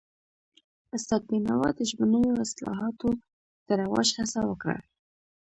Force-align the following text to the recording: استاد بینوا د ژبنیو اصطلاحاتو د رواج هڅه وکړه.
استاد 0.95 1.21
بینوا 1.29 1.69
د 1.75 1.79
ژبنیو 1.89 2.41
اصطلاحاتو 2.45 3.09
د 3.67 3.69
رواج 3.81 4.07
هڅه 4.17 4.39
وکړه. 4.49 4.77